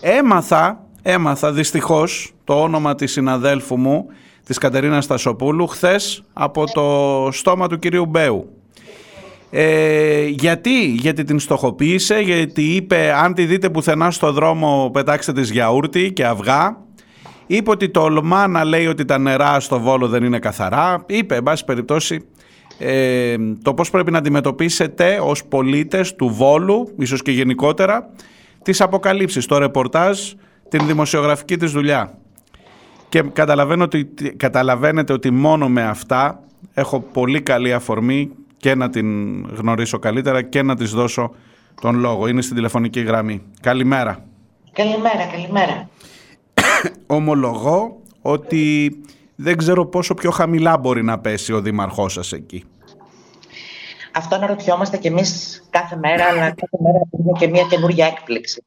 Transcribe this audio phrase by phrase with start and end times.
[0.00, 4.06] Έμαθα, έμαθα δυστυχώς το όνομα της συναδέλφου μου,
[4.46, 8.50] της Κατερίνας Στασοπούλου, χθες από το στόμα του κυρίου Μπέου.
[9.50, 15.50] Ε, γιατί, γιατί την στοχοποίησε, γιατί είπε αν τη δείτε πουθενά στο δρόμο πετάξτε της
[15.50, 16.84] γιαούρτι και αυγά.
[17.46, 21.04] Είπε ότι τολμά να λέει ότι τα νερά στο Βόλο δεν είναι καθαρά.
[21.06, 22.26] Είπε, εν πάση περιπτώσει,
[22.78, 28.10] ε, το πώς πρέπει να αντιμετωπίσετε ως πολίτες του Βόλου, ίσως και γενικότερα,
[28.66, 30.20] τις αποκαλύψεις, το ρεπορτάζ,
[30.68, 32.18] την δημοσιογραφική της δουλειά.
[33.08, 34.04] Και καταλαβαίνω ότι,
[34.36, 36.40] καταλαβαίνετε ότι μόνο με αυτά
[36.74, 41.34] έχω πολύ καλή αφορμή και να την γνωρίσω καλύτερα και να της δώσω
[41.80, 42.26] τον λόγο.
[42.26, 43.42] Είναι στην τηλεφωνική γραμμή.
[43.60, 44.24] Καλημέρα.
[44.72, 45.88] Καλημέρα, καλημέρα.
[47.06, 48.96] Ομολογώ ότι
[49.36, 52.64] δεν ξέρω πόσο πιο χαμηλά μπορεί να πέσει ο δήμαρχός σας εκεί.
[54.16, 58.64] Αυτό αναρωτιόμαστε κι εμείς κάθε μέρα, αλλά κάθε μέρα είναι και μια καινούργια έκπληξη.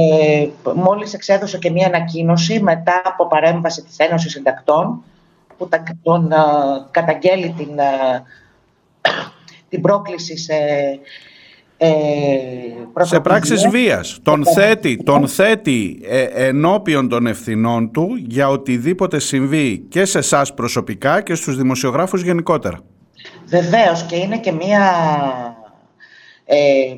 [0.00, 5.02] Ε, μόλις εξέδωσε και μια ανακοίνωση μετά από παρέμβαση της Ένωσης Συντακτών
[5.56, 5.68] που
[6.02, 8.20] τον, uh, καταγγέλει την, uh,
[9.68, 10.54] την πρόκληση σε
[11.80, 11.88] ε,
[13.00, 14.18] σε πράξεις βίας.
[14.22, 20.54] Τον θέτει, τον θέτει ε, ενώπιον των ευθυνών του για οτιδήποτε συμβεί και σε εσάς
[20.54, 22.80] προσωπικά και στους δημοσιογράφους γενικότερα.
[23.46, 24.82] Βεβαίως και είναι και μία
[26.44, 26.96] ε,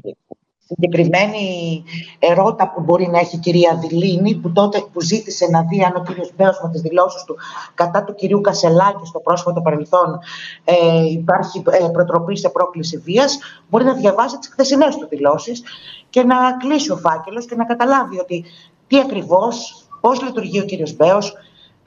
[0.71, 1.85] συγκεκριμένη
[2.19, 5.97] ερώτηση που μπορεί να έχει η κυρία Δηλίνη που τότε που ζήτησε να δει αν
[5.97, 7.37] ο κύριος Μπέος με τις δηλώσεις του
[7.75, 10.19] κατά του κυρίου Κασελάκη στο πρόσφατο παρελθόν
[10.65, 10.75] ε,
[11.11, 15.63] υπάρχει ε, προτροπή σε πρόκληση βίας μπορεί να διαβάσει τις χθεσινές του δηλώσεις
[16.11, 18.45] και να κλείσει ο φάκελος και να καταλάβει ότι
[18.87, 21.35] τι ακριβώς, πώς λειτουργεί ο κύριος Μπέος,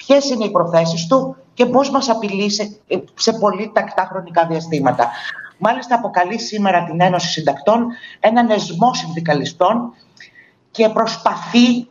[0.06, 2.78] ποιες είναι οι προθέσεις του και πώς μας απειλεί σε,
[3.16, 5.10] σε πολύ τακτά χρονικά διαστήματα.
[5.58, 7.88] Μάλιστα αποκαλεί σήμερα την Ένωση Συντακτών
[8.20, 9.94] έναν εσμό συνδικαλιστών
[10.72, 11.88] και προσπαθεί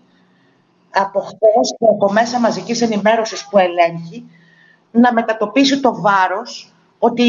[0.90, 4.24] από χθες και από μέσα μαζικής ενημέρωσης που ελέγχει
[4.90, 7.22] να μετατοπίσει το βάρος ότι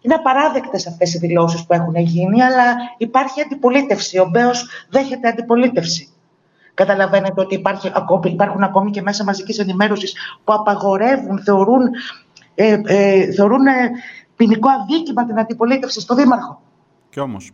[0.00, 4.18] είναι απαράδεκτες αυτές οι δηλώσεις που έχουν γίνει, αλλά υπάρχει αντιπολίτευση.
[4.18, 6.11] Ο Μπέος δέχεται αντιπολίτευση.
[6.74, 7.92] Καταλαβαίνετε ότι υπάρχει,
[8.24, 11.82] υπάρχουν ακόμη και μέσα μαζικής ενημέρωσης που απαγορεύουν, θεωρούν,
[12.54, 13.90] ε, ε, θεωρούν ε,
[14.36, 16.62] ποινικό αδίκημα την αντιπολίτευση στο Δήμαρχο.
[17.10, 17.50] Κι όμως.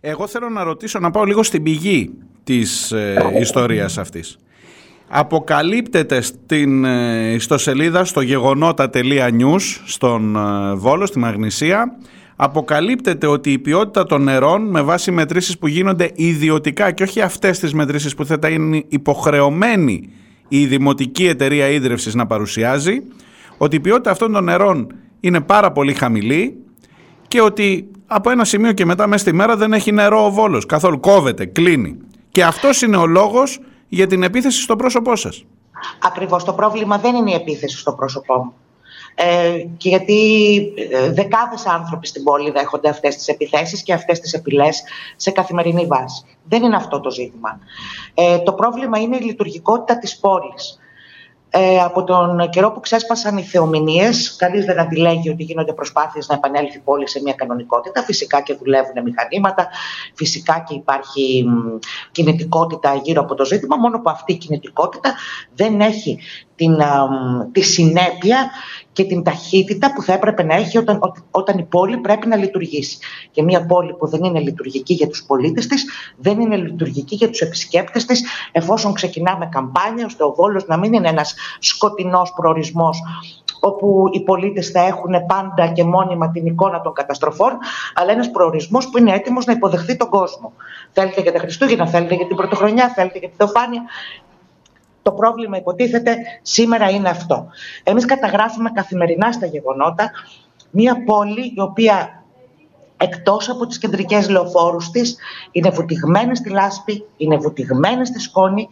[0.00, 2.10] Εγώ θέλω να ρωτήσω, να πάω λίγο στην πηγή
[2.44, 4.38] της ε, ιστορίας αυτής.
[5.08, 11.96] Αποκαλύπτεται στην ε, ιστοσελίδα στο γεγονότα.news στον ε, Βόλος, στη Μαγνησία,
[12.36, 17.58] αποκαλύπτεται ότι η ποιότητα των νερών με βάση μετρήσεις που γίνονται ιδιωτικά και όχι αυτές
[17.58, 20.08] τις μετρήσεις που θα είναι υποχρεωμένη
[20.48, 23.02] η Δημοτική Εταιρεία Ίδρυυσης να παρουσιάζει,
[23.58, 24.86] ότι η ποιότητα αυτών των νερών
[25.20, 26.56] είναι πάρα πολύ χαμηλή
[27.28, 30.66] και ότι από ένα σημείο και μετά μέσα στη μέρα δεν έχει νερό ο Βόλος.
[30.66, 31.96] Καθόλου κόβεται, κλείνει.
[32.30, 35.44] Και αυτός είναι ο λόγος για την επίθεση στο πρόσωπό σας.
[36.02, 36.44] Ακριβώς.
[36.44, 38.52] Το πρόβλημα δεν είναι η επίθεση στο πρόσωπό μου.
[39.14, 40.56] Ε, και γιατί
[40.90, 44.82] ε, δεκάδες άνθρωποι στην πόλη δέχονται αυτές τις επιθέσεις και αυτές τις επιλές
[45.16, 46.24] σε καθημερινή βάση.
[46.48, 47.58] Δεν είναι αυτό το ζήτημα.
[48.14, 50.78] Ε, το πρόβλημα είναι η λειτουργικότητα της πόλης.
[51.56, 56.34] Ε, από τον καιρό που ξέσπασαν οι θεομηνίες, κανείς δεν αντιλέγει ότι γίνονται προσπάθειες να
[56.34, 58.02] επανέλθει η πόλη σε μια κανονικότητα.
[58.02, 59.68] Φυσικά και δουλεύουν μηχανήματα,
[60.14, 61.44] φυσικά και υπάρχει
[62.12, 63.76] κινητικότητα γύρω από το ζήτημα.
[63.76, 65.14] Μόνο που αυτή η κινητικότητα
[65.54, 66.18] δεν έχει
[66.56, 66.76] την,
[67.52, 68.50] τη συνέπεια
[68.92, 71.00] και την ταχύτητα που θα έπρεπε να έχει όταν,
[71.30, 72.98] όταν η πόλη πρέπει να λειτουργήσει.
[73.30, 75.84] Και μια πόλη που δεν είναι λειτουργική για τους πολίτες της,
[76.16, 80.92] δεν είναι λειτουργική για τους επισκέπτες της, εφόσον ξεκινάμε καμπάνια, ώστε ο Βόλος να μην
[80.92, 83.02] είναι ένας σκοτεινός προορισμός
[83.60, 87.58] όπου οι πολίτες θα έχουν πάντα και μόνιμα την εικόνα των καταστροφών,
[87.94, 90.52] αλλά ένας προορισμός που είναι έτοιμος να υποδεχθεί τον κόσμο.
[90.92, 93.82] Θέλετε για τα Χριστούγεννα, θέλετε για την Πρωτοχρονιά, θέλετε για τη Θεοφάνεια.
[95.04, 97.46] Το πρόβλημα υποτίθεται σήμερα είναι αυτό.
[97.82, 100.10] Εμείς καταγράφουμε καθημερινά στα γεγονότα
[100.70, 102.24] μία πόλη η οποία
[102.96, 105.16] εκτός από τις κεντρικές λεωφόρους της
[105.50, 108.68] είναι βουτυγμένη στη λάσπη, είναι βουτυγμένη στη σκόνη.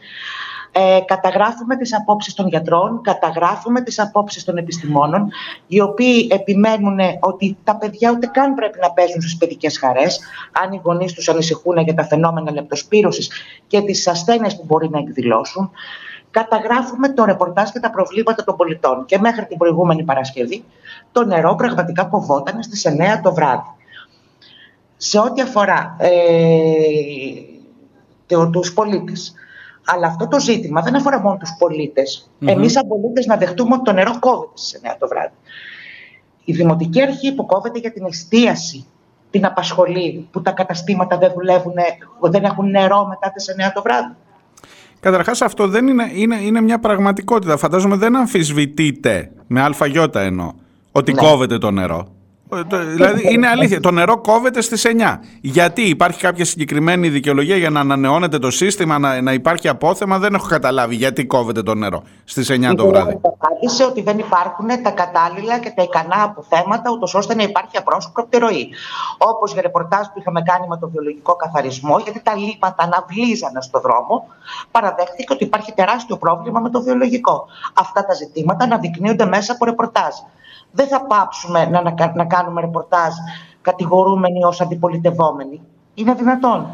[0.74, 5.30] Ε, καταγράφουμε τις απόψεις των γιατρών, καταγράφουμε τις απόψεις των επιστημόνων,
[5.66, 10.20] οι οποίοι επιμένουν ότι τα παιδιά ούτε καν πρέπει να παίζουν στις παιδικές χαρές,
[10.62, 13.30] αν οι γονείς τους ανησυχούν για τα φαινόμενα λεπτοσπύρωσης
[13.66, 15.70] και τις ασθένειες που μπορεί να εκδηλώσουν
[16.32, 19.04] καταγράφουμε το ρεπορτάζ και τα προβλήματα των πολιτών.
[19.04, 20.64] Και μέχρι την προηγούμενη Παρασκευή
[21.12, 23.70] το νερό πραγματικά κοβόταν στις 9 το βράδυ.
[24.96, 26.10] Σε ό,τι αφορά ε,
[28.52, 29.34] τους πολίτες,
[29.86, 32.30] αλλά αυτό το ζήτημα δεν αφορά μόνο τους πολίτες.
[32.30, 32.48] Mm-hmm.
[32.48, 35.34] Εμείς σαν πολίτες να δεχτούμε ότι το νερό κόβεται στις 9 το βράδυ.
[36.44, 38.86] Η Δημοτική Αρχή που κόβεται για την εστίαση
[39.30, 41.74] την απασχολεί που τα καταστήματα δεν δουλεύουν,
[42.20, 44.14] δεν έχουν νερό μετά τις 9 το βράδυ.
[45.02, 47.56] Καταρχάς αυτό δεν είναι, είναι, είναι μια πραγματικότητα.
[47.56, 50.52] Φαντάζομαι δεν αμφισβητείτε με αλφαγιώτα εννοώ
[50.92, 51.20] ότι ναι.
[51.20, 52.08] κόβεται το νερό.
[52.94, 53.80] Δηλαδή είναι αλήθεια.
[53.80, 55.18] Το νερό κόβεται στις 9.
[55.40, 60.34] Γιατί υπάρχει κάποια συγκεκριμένη δικαιολογία για να ανανεώνεται το σύστημα, να, να υπάρχει απόθεμα; Δεν
[60.34, 63.18] έχω καταλάβει γιατί κόβεται το νερό στις 9 το βράδυ.
[63.22, 68.38] Απάντησε ότι δεν υπάρχουν τα κατάλληλα και τα ικανά αποθέματα, ούτως ώστε να υπάρχει απρόσκοπτη
[68.38, 68.68] ροή.
[69.18, 73.80] Όπως για ρεπορτάζ που είχαμε κάνει με το βιολογικό καθαρισμό, γιατί τα λίμματα αναβλίζανε στο
[73.80, 74.26] δρόμο,
[74.70, 77.46] παραδέχτηκε ότι υπάρχει τεράστιο πρόβλημα με το βιολογικό.
[77.74, 80.14] Αυτά τα ζητήματα αναδεικνύονται μέσα από ρεπορτάζ
[80.72, 83.12] δεν θα πάψουμε να, να, να κάνουμε ρεπορτάζ
[83.62, 85.60] κατηγορούμενοι ως αντιπολιτευόμενοι.
[85.94, 86.66] Είναι δυνατόν.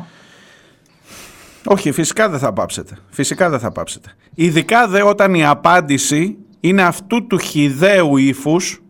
[1.64, 2.98] Όχι, φυσικά δεν θα πάψετε.
[3.10, 4.14] Φυσικά δεν θα πάψετε.
[4.34, 8.82] Ειδικά δε όταν η απάντηση είναι αυτού του χιδαίου ύφους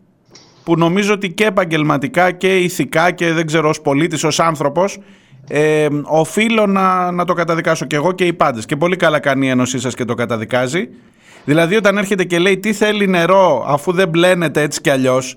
[0.63, 4.99] που νομίζω ότι και επαγγελματικά και ηθικά και δεν ξέρω ως πολίτης, ως άνθρωπος
[5.47, 8.65] ε, οφείλω να, να το καταδικάσω και εγώ και οι πάντες.
[8.65, 10.89] Και πολύ καλά κάνει η Ένωσή σας και το καταδικάζει.
[11.45, 15.35] Δηλαδή, όταν έρχεται και λέει τι θέλει νερό, αφού δεν μπλένεται έτσι κι αλλιώς.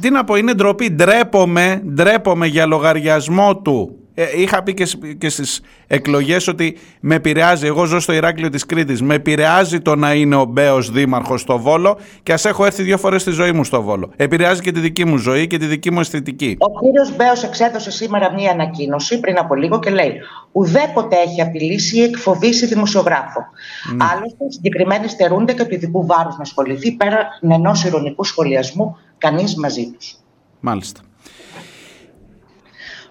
[0.00, 0.90] Τι να πω, είναι ντροπή.
[0.90, 4.86] Ντρέπομαι, ντρέπομαι για λογαριασμό του ε, είχα πει και,
[5.18, 9.96] και στις εκλογές ότι με επηρεάζει, εγώ ζω στο Ηράκλειο της Κρήτης, με επηρεάζει το
[9.96, 13.52] να είναι ο Μπέος δήμαρχος στο Βόλο και ας έχω έρθει δύο φορές στη ζωή
[13.52, 14.12] μου στο Βόλο.
[14.16, 16.56] Επηρεάζει και τη δική μου ζωή και τη δική μου αισθητική.
[16.58, 20.12] Ο κύριος Μπέος εξέδωσε σήμερα μία ανακοίνωση πριν από λίγο και λέει
[20.52, 23.40] ουδέποτε έχει απειλήσει ή εκφοβήσει δημοσιογράφο.
[23.40, 24.06] Mm.
[24.12, 29.90] Άλλωστε, συγκεκριμένοι στερούνται και του ειδικού βάρους να ασχοληθεί πέραν ενός ηρωνικού σχολιασμού κανείς μαζί
[29.90, 30.16] τους.
[30.60, 31.00] Μάλιστα.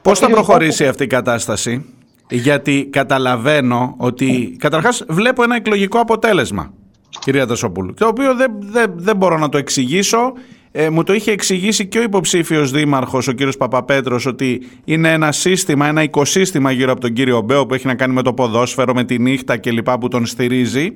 [0.06, 1.86] Πώς θα προχωρήσει αυτή η κατάσταση,
[2.30, 6.74] γιατί καταλαβαίνω ότι καταρχάς βλέπω ένα εκλογικό αποτέλεσμα,
[7.20, 10.34] κυρία Τασόπουλου, το οποίο δεν, δεν, δεν μπορώ να το εξηγήσω.
[10.72, 15.32] Ε, μου το είχε εξηγήσει και ο υποψήφιος δήμαρχος, ο κύριος Παπαπέτρος, ότι είναι ένα
[15.32, 18.94] σύστημα, ένα οικοσύστημα γύρω από τον κύριο Μπέο που έχει να κάνει με το ποδόσφαιρο,
[18.94, 19.90] με τη νύχτα κλπ.
[19.92, 20.96] που τον στηρίζει.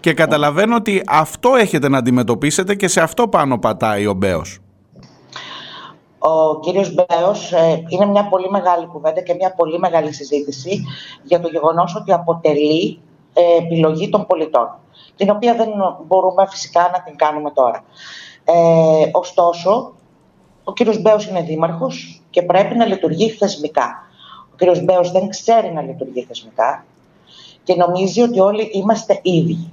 [0.00, 4.58] Και καταλαβαίνω ότι αυτό έχετε να αντιμετωπίσετε και σε αυτό πάνω πατάει ο Μπέος.
[6.22, 10.82] Ο κύριος Μπέος ε, είναι μια πολύ μεγάλη κουβέντα και μια πολύ μεγάλη συζήτηση
[11.22, 13.00] για το γεγονός ότι αποτελεί
[13.32, 14.68] ε, επιλογή των πολιτών,
[15.16, 15.68] την οποία δεν
[16.06, 17.84] μπορούμε φυσικά να την κάνουμε τώρα.
[18.44, 19.92] Ε, ωστόσο,
[20.64, 24.06] ο κύριος Μπέος είναι δήμαρχος και πρέπει να λειτουργεί θεσμικά.
[24.52, 26.84] Ο κύριος Μπέος δεν ξέρει να λειτουργεί θεσμικά
[27.62, 29.72] και νομίζει ότι όλοι είμαστε ίδιοι.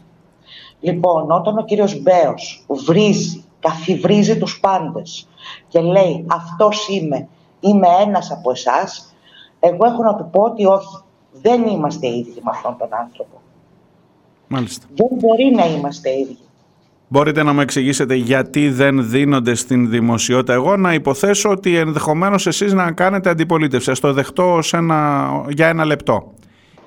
[0.80, 5.28] Λοιπόν, όταν ο κύριος Μπέος βρίζει, καθιβρίζει τους πάντες,
[5.68, 7.28] και λέει αυτός είμαι,
[7.60, 9.16] είμαι ένας από εσάς,
[9.60, 11.04] εγώ έχω να του πω ότι όχι,
[11.42, 13.42] δεν είμαστε ίδιοι με αυτόν τον άνθρωπο.
[14.48, 14.86] Μάλιστα.
[14.96, 16.38] Δεν μπορεί να είμαστε ίδιοι.
[17.08, 20.54] Μπορείτε να μου εξηγήσετε γιατί δεν δίνονται στην δημοσιότητα.
[20.54, 23.92] Εγώ να υποθέσω ότι ενδεχομένως εσείς να κάνετε αντιπολίτευση.
[23.92, 26.34] Ας το δεχτώ ένα, για ένα λεπτό.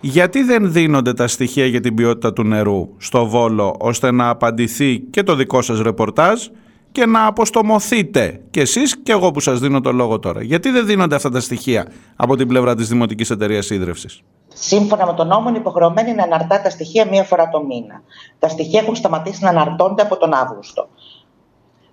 [0.00, 5.00] Γιατί δεν δίνονται τα στοιχεία για την ποιότητα του νερού στο Βόλο ώστε να απαντηθεί
[5.00, 6.46] και το δικό σας ρεπορτάζ
[6.92, 10.42] και να αποστομωθείτε κι εσείς και εγώ που σας δίνω το λόγο τώρα.
[10.42, 14.22] Γιατί δεν δίνονται αυτά τα στοιχεία από την πλευρά της Δημοτικής Εταιρείας Ίδρευσης.
[14.54, 18.02] Σύμφωνα με τον νόμο, είναι υποχρεωμένοι να αναρτά τα στοιχεία μία φορά το μήνα.
[18.38, 20.88] Τα στοιχεία έχουν σταματήσει να αναρτώνται από τον Αύγουστο.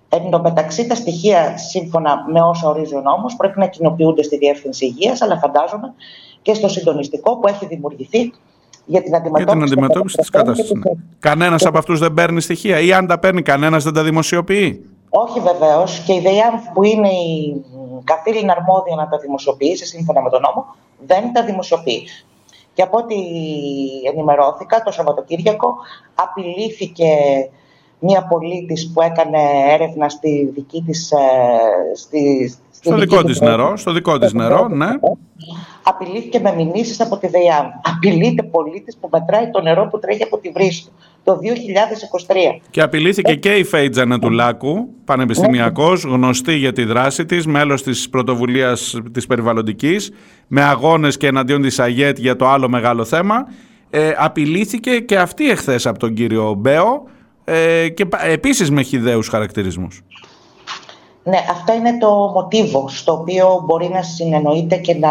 [0.08, 4.36] Εν τω μεταξύ, τα στοιχεία, σύμφωνα με όσα ορίζει ο νόμος, πρέπει να κοινοποιούνται στη
[4.36, 5.94] Διεύθυνση Υγείας, αλλά φαντάζομαι
[6.42, 8.32] και στο συντονιστικό που έχει δημιουργηθεί
[8.88, 10.72] για την αντιμετώπιση, αντιμετώπιση της κατάστασης.
[10.72, 10.90] Ναι.
[11.18, 15.40] Κανένας από αυτούς δεν παίρνει στοιχεία, ή αν τα παίρνει, κανένας δεν τα δημοσιοποιεί; Όχι
[15.40, 16.02] βεβαίως.
[16.06, 17.64] Και η ΔΕΙΑΜ που είναι η
[18.04, 20.74] καθήλυνα αρμόδια να τα δημοσιοποιήσει σύμφωνα με τον νόμο,
[21.06, 22.06] δεν τα δημοσιοποιεί.
[22.72, 23.16] Και από ό,τι
[24.12, 25.74] ενημερώθηκα, το Σαββατοκύριακο
[26.14, 27.06] απειλήθηκε
[27.98, 29.38] μία πολίτης που έκανε
[29.72, 31.16] έρευνα στη δική της, ε,
[31.94, 34.88] στη, στο δικό της νερό, στο δικό της νερό, ναι.
[35.82, 37.66] Απειλήθηκε με μηνύσεις από τη ΔΕΙΑΜ.
[37.82, 40.92] Απειλείται πολίτης που μετράει το νερό που τρέχει από τη βρύση
[41.24, 42.60] το 2023.
[42.70, 49.00] Και απειλήθηκε και η Φέιτζα Νετουλάκου, πανεπιστημιακός, γνωστή για τη δράση της, μέλος της πρωτοβουλίας
[49.12, 50.10] της περιβαλλοντικής,
[50.46, 53.46] με αγώνες και εναντίον της ΑΓΕΤ για το άλλο μεγάλο θέμα.
[53.90, 57.06] Ε, απειλήθηκε και αυτή εχθές από τον κύριο Μπέο
[57.50, 60.02] ε, και επίσης με χιδαίους χαρακτηρισμούς.
[61.24, 65.10] Ναι, αυτό είναι το μοτίβο στο οποίο μπορεί να συνεννοείται και να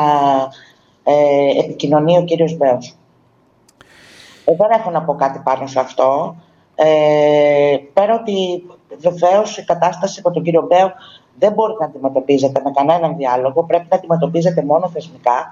[1.03, 2.95] ε, επικοινωνεί ο κύριος Μπέος.
[4.45, 6.35] Ε, δεν έχω να πω κάτι πάνω σε αυτό.
[6.75, 8.63] Ε, πέρα ότι
[8.97, 10.91] βεβαίως η κατάσταση από τον κύριο Μπέο
[11.39, 15.49] δεν μπορεί να αντιμετωπίζεται με κανέναν διάλογο, πρέπει να αντιμετωπίζεται μόνο θεσμικά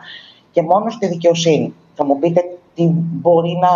[0.56, 1.74] και μόνο στη δικαιοσύνη.
[1.96, 2.42] Θα μου πείτε
[2.76, 3.72] τι μπορεί να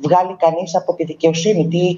[0.00, 1.96] βγάλει κανείς από τη δικαιοσύνη, τι,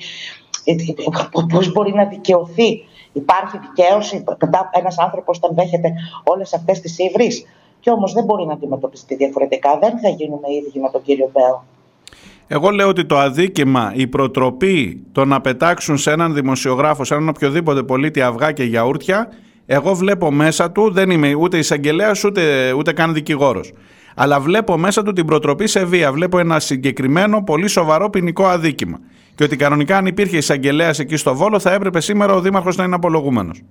[1.53, 5.93] πώς μπορεί να δικαιωθεί Υπάρχει δικαίωση κατά ένας άνθρωπος όταν δέχεται
[6.25, 7.45] όλες αυτές τις ύβρις
[7.81, 9.79] και όμως δεν μπορεί να αντιμετωπιστεί διαφορετικά.
[9.81, 11.65] Δεν θα γίνουμε ίδιοι με τον κύριο Μπέο.
[12.47, 17.29] Εγώ λέω ότι το αδίκημα, η προτροπή, το να πετάξουν σε έναν δημοσιογράφο, σε έναν
[17.29, 19.29] οποιοδήποτε πολίτη αυγά και γιαούρτια,
[19.67, 23.73] εγώ βλέπω μέσα του, δεν είμαι ούτε εισαγγελέας ούτε, ούτε καν δικηγόρος.
[24.15, 26.13] Αλλά βλέπω μέσα του την προτροπή σε βία.
[26.13, 28.99] Βλέπω ένα συγκεκριμένο, πολύ σοβαρό ποινικό αδίκημα.
[29.35, 32.85] Και ότι κανονικά, αν υπήρχε εισαγγελέας εκεί στο Βόλο, θα έπρεπε σήμερα ο Δήμαρχος να
[32.85, 33.63] είναι απολογούμενος.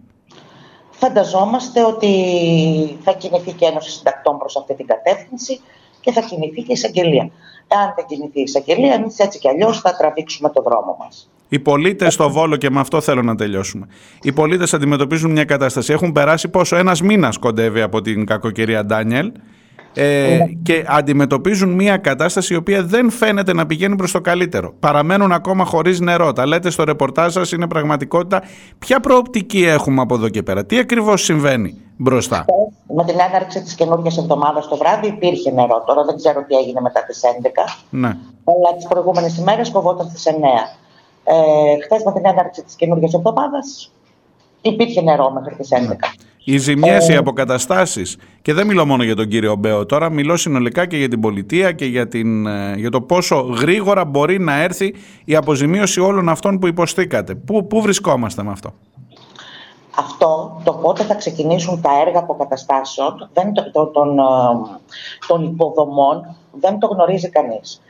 [0.92, 2.12] Φανταζόμαστε ότι
[3.04, 5.60] θα κινηθεί και Ένωση Συντακτών προς αυτή την κατεύθυνση
[6.02, 7.30] και θα κινηθεί και η εισαγγελία.
[7.68, 11.30] Εάν δεν κινηθεί η εισαγγελία, εμείς έτσι κι αλλιώς θα τραβήξουμε το δρόμο μας.
[11.50, 13.88] Οι πολίτες στο Βόλο, και με αυτό θέλω να τελειώσουμε.
[14.22, 15.94] Οι πολίτες αντιμετωπίζουν μια κατάσταση.
[15.94, 19.32] Έχουν περάσει πόσο ένας μήνας κοντεύει από την κακοκαιρία Ντάνιελ
[19.94, 20.46] ε, ναι.
[20.64, 24.74] και αντιμετωπίζουν μια κατάσταση η οποία δεν φαίνεται να πηγαίνει προς το καλύτερο.
[24.80, 26.34] Παραμένουν ακόμα χωρίς νερό.
[26.34, 28.44] Τα λέτε στο ρεπορτάζ σας, είναι πραγματικότητα.
[28.80, 32.46] Ποια προοπτική έχουμε από εδώ και πέρα, τι ακριβώς συμβαίνει μπροστά;
[32.96, 35.84] Με την έναρξη της καινούργιας εβδομάδας το βράδυ υπήρχε νερό.
[35.86, 37.82] Τώρα δεν ξέρω τι έγινε μετά τις 11.
[37.90, 38.08] Ναι.
[38.44, 40.32] Αλλά τις προηγούμενες ημέρες φοβόταν στις 9.
[41.24, 41.34] Ε,
[41.84, 43.92] Χθες με την έναρξη της καινούργιας εβδομάδας
[44.62, 45.80] υπήρχε νερό μέχρι τις 11.
[45.80, 45.96] Ναι.
[46.44, 48.18] Οι ζημιές, οι ε, αποκαταστάσεις.
[48.42, 51.72] Και δεν μιλώ μόνο για τον κύριο Μπέο τώρα, μιλώ συνολικά και για την πολιτεία
[51.72, 56.60] και για, την, ε, για το πόσο γρήγορα μπορεί να έρθει η αποζημίωση όλων αυτών
[56.60, 57.36] που υποστήκατε.
[57.36, 58.74] Πού, πού βρισκόμαστε με αυτό;
[59.98, 64.24] Αυτό το πότε θα ξεκινήσουν τα έργα αποκαταστάσεων δεν, το, των, ε,
[65.28, 67.82] των υποδομών δεν το γνωρίζει κανείς.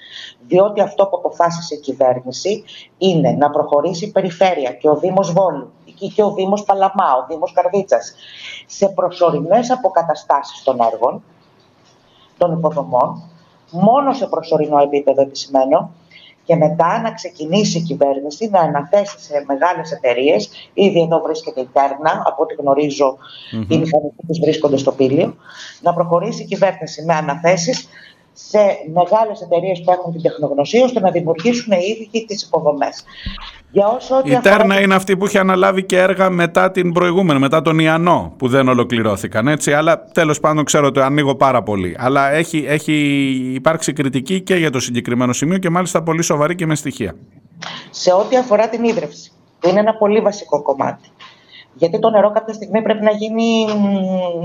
[0.47, 2.63] Διότι αυτό που αποφάσισε η κυβέρνηση
[2.97, 5.71] είναι να προχωρήσει η περιφέρεια και ο Δήμος Βόλου
[6.07, 8.15] και ο Δήμος Παλαμά, ο Δήμος Καρδίτσας,
[8.65, 11.23] σε προσωρινές αποκαταστάσεις των έργων,
[12.37, 13.23] των υποδομών,
[13.71, 15.91] μόνο σε προσωρινό επίπεδο επισημένω,
[16.49, 21.69] και μετά να ξεκινήσει η κυβέρνηση να αναθέσει σε μεγάλες εταιρείες, ήδη εδώ βρίσκεται η
[21.73, 23.65] Τέρνα, από ό,τι γνωρίζω mm-hmm.
[23.67, 25.35] οι μηχανικοί της βρίσκονται στο πύλιο,
[25.81, 27.87] να προχωρήσει η κυβέρνηση με αναθέσεις
[28.48, 28.60] σε
[28.93, 33.03] μεγάλες εταιρείες που έχουν την τεχνογνωσία ώστε να δημιουργήσουν ήδη τις υποδομές.
[34.24, 38.34] Η Τέρνα είναι αυτή που είχε αναλάβει και έργα μετά την προηγούμενη, μετά τον Ιαννό,
[38.38, 39.48] που δεν ολοκληρώθηκαν.
[39.48, 41.96] Έτσι, αλλά τέλος πάντων ξέρω ότι ανοίγω πάρα πολύ.
[42.00, 42.93] Αλλά έχει, έχει
[43.53, 47.15] υπάρξει κριτική και για το συγκεκριμένο σημείο και μάλιστα πολύ σοβαρή και με στοιχεία.
[47.89, 51.10] Σε ό,τι αφορά την ίδρυυση, που είναι ένα πολύ βασικό κομμάτι.
[51.74, 53.65] Γιατί το νερό κάποια στιγμή πρέπει να γίνει,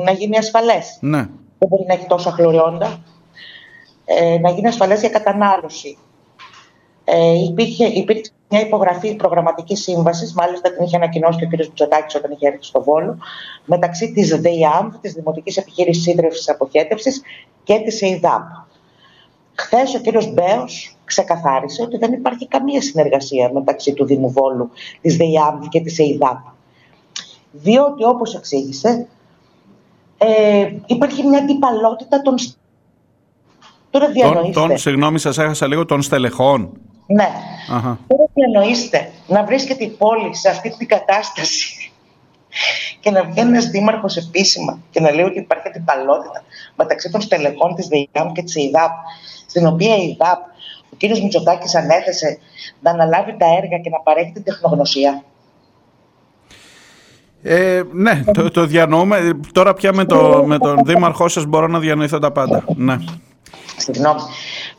[0.04, 0.98] να γίνει ασφαλές.
[1.00, 1.28] Ναι.
[1.58, 2.98] Δεν μπορεί να έχει τόσο χλωριόντα
[4.04, 5.98] ε, να γίνει ασφαλές για κατανάλωση.
[7.04, 11.66] Ε, υπήρχε, υπήρξε μια υπογραφή προγραμματικής σύμβασης, μάλιστα την είχε ανακοινώσει και ο κ.
[11.66, 13.18] Μπουτσοτάκης όταν είχε έρθει στο Βόλο,
[13.64, 17.22] μεταξύ της ΔΕΙΑΜ, της Δημοτικής Επιχείρησης Σύντρευση Αποχέτευσης,
[17.64, 18.42] και της ΕΙΔΑΠ.
[19.54, 20.32] Χθες ο κ.
[20.32, 24.70] Μπέος ξεκαθάρισε ότι δεν υπάρχει καμία συνεργασία μεταξύ του Δήμου Βόλου,
[25.00, 26.38] της ΔΕΙΑΜ και της ΕΙΔΑΠ.
[27.52, 29.06] Διότι, όπως εξήγησε,
[30.18, 32.34] ε, υπάρχει μια αντιπαλότητα των
[33.94, 34.52] Τώρα διανοείστε.
[34.52, 36.72] Τον, τον, συγγνώμη, σας έχασα λίγο των στελεχών.
[37.06, 37.28] Ναι.
[37.72, 37.98] Αχα.
[38.06, 41.92] Τώρα διανοείστε να βρίσκεται η πόλη σε αυτή την κατάσταση
[43.00, 46.44] και να βγαίνει ένας δήμαρχος επίσημα και να λέει ότι υπάρχει αντιπαλότητα
[46.76, 48.90] μεταξύ των στελεχών της ΔΕΙΑΜ και της ΕΙΔΑΠ,
[49.46, 50.40] στην οποία η ΕΙΔΑΠ,
[50.92, 51.18] ο κ.
[51.22, 52.38] Μητσοτάκης ανέθεσε
[52.80, 55.22] να αναλάβει τα έργα και να παρέχει την τεχνογνωσία.
[57.42, 59.38] Ε, ναι, το, το διανοούμε.
[59.52, 62.64] Τώρα πια με, το, με τον δήμαρχό σας μπορώ να διανοηθώ τα πάντα.
[62.76, 62.96] Ναι.
[63.76, 64.20] Συγγνώμη.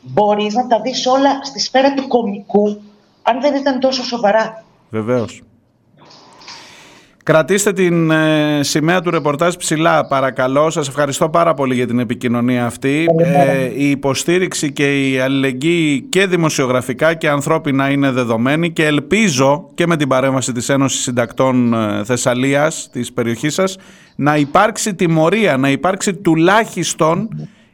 [0.02, 2.82] Μπορείς να τα δεις όλα στη σφαίρα του κομικού,
[3.22, 4.64] αν δεν ήταν τόσο σοβαρά.
[4.90, 5.42] Βεβαίως.
[7.26, 10.70] Κρατήστε την ε, σημαία του ρεπορτάζ ψηλά παρακαλώ.
[10.70, 13.06] Σας ευχαριστώ πάρα πολύ για την επικοινωνία αυτή.
[13.18, 19.88] Ε, η υποστήριξη και η αλληλεγγύη και δημοσιογραφικά και ανθρώπινα είναι δεδομένη και ελπίζω και
[19.88, 23.78] με την παρέμβαση της Ένωσης Συντακτών ε, Θεσσαλίας της περιοχής σας
[24.16, 27.30] να υπάρξει τιμωρία, να υπάρξει τουλάχιστον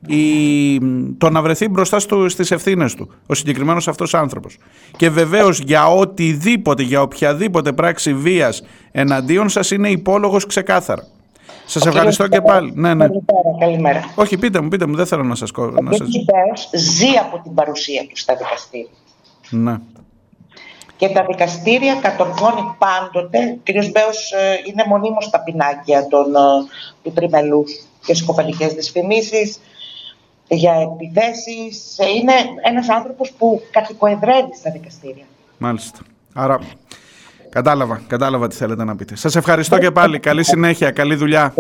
[0.08, 0.80] η,
[1.18, 4.58] το να βρεθεί μπροστά στου, στις ευθύνες του ο συγκεκριμένος αυτός άνθρωπος
[4.98, 11.08] και βεβαίως για οτιδήποτε για οποιαδήποτε πράξη βίας εναντίον σας είναι υπόλογος ξεκάθαρα
[11.66, 12.72] Σας ευχαριστώ και πάλι.
[12.76, 13.08] Ναι, ναι.
[13.08, 14.14] Καλημέρα, καλημέρα.
[14.16, 15.78] Όχι, πείτε μου, πείτε μου, δεν θέλω να σας κόβω.
[15.92, 16.10] Ο σας...
[16.72, 18.90] ζει από την παρουσία του στα δικαστήρια.
[19.50, 19.78] Ναι.
[20.98, 23.38] Και τα δικαστήρια κατορθώνει πάντοτε.
[23.58, 23.70] Ο κ.
[23.92, 26.40] Μπέος ε, είναι μονίμως στα πινάκια των, ε,
[27.04, 27.64] του τριμελού
[28.06, 29.60] και σκοφαλικές δυσφημίσεις
[30.56, 31.98] για επιθέσεις.
[32.16, 35.24] Είναι ένας άνθρωπος που κατοικοεδρεύει στα δικαστήρια.
[35.58, 36.00] Μάλιστα.
[36.34, 36.60] Άρα
[37.50, 39.16] κατάλαβα, κατάλαβα τι θέλετε να πείτε.
[39.16, 40.20] Σας ευχαριστώ και πάλι.
[40.20, 41.54] Καλή συνέχεια, καλή δουλειά.